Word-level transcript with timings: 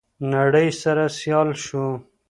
نړۍ 0.33 0.67
سره 0.81 1.03
سيال 1.19 1.49
شو. 1.65 1.85